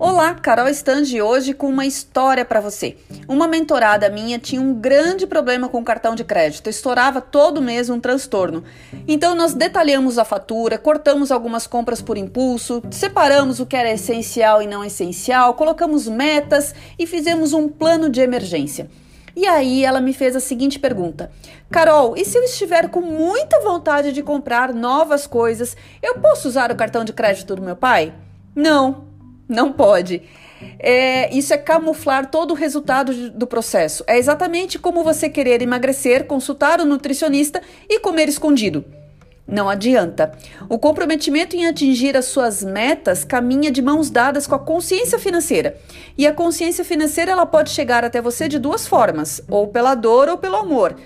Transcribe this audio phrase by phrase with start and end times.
[0.00, 2.96] Olá, Carol Stange hoje com uma história para você.
[3.26, 7.90] Uma mentorada minha tinha um grande problema com o cartão de crédito, estourava todo mês
[7.90, 8.62] um transtorno.
[9.08, 14.62] Então nós detalhamos a fatura, cortamos algumas compras por impulso, separamos o que era essencial
[14.62, 18.88] e não essencial, colocamos metas e fizemos um plano de emergência.
[19.34, 21.28] E aí ela me fez a seguinte pergunta:
[21.72, 26.70] Carol, e se eu estiver com muita vontade de comprar novas coisas, eu posso usar
[26.70, 28.14] o cartão de crédito do meu pai?
[28.54, 29.07] Não,
[29.48, 30.22] não pode.
[30.78, 34.04] É, isso é camuflar todo o resultado do processo.
[34.06, 38.84] É exatamente como você querer emagrecer, consultar o nutricionista e comer escondido.
[39.46, 40.32] Não adianta.
[40.68, 45.78] O comprometimento em atingir as suas metas caminha de mãos dadas com a consciência financeira.
[46.18, 50.28] E a consciência financeira ela pode chegar até você de duas formas, ou pela dor
[50.28, 50.96] ou pelo amor.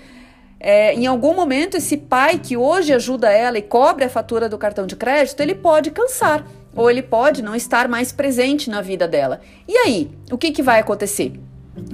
[0.65, 4.57] É, em algum momento, esse pai que hoje ajuda ela e cobre a fatura do
[4.57, 9.05] cartão de crédito, ele pode cansar ou ele pode não estar mais presente na vida
[9.05, 9.41] dela.
[9.67, 11.33] E aí, o que, que vai acontecer?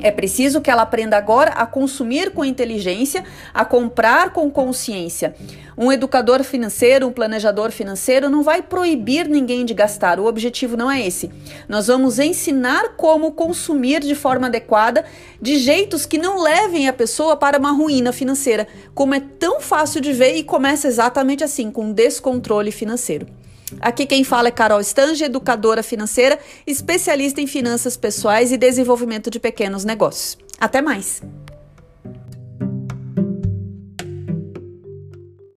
[0.01, 5.33] É preciso que ela aprenda agora a consumir com inteligência, a comprar com consciência.
[5.77, 10.19] Um educador financeiro, um planejador financeiro não vai proibir ninguém de gastar.
[10.19, 11.31] O objetivo não é esse.
[11.69, 15.05] Nós vamos ensinar como consumir de forma adequada,
[15.41, 20.01] de jeitos que não levem a pessoa para uma ruína financeira, como é tão fácil
[20.01, 23.38] de ver e começa exatamente assim, com descontrole financeiro.
[23.79, 29.39] Aqui quem fala é Carol Stange, educadora financeira, especialista em finanças pessoais e desenvolvimento de
[29.39, 30.37] pequenos negócios.
[30.59, 31.21] Até mais!